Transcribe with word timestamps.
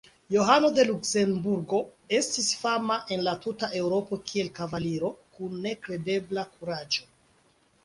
Johano 0.33 0.69
de 0.77 0.85
Luksemburgo 0.87 1.81
estis 2.19 2.47
fama 2.63 2.97
en 3.17 3.23
la 3.29 3.35
tuta 3.45 3.71
Eŭropo 3.83 4.21
kiel 4.33 4.51
kavaliro 4.63 5.15
kun 5.37 5.63
nekredebla 5.69 6.49
kuraĝo. 6.59 7.09